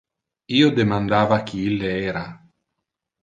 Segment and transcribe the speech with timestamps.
[0.59, 2.25] Io demandava qui ille era.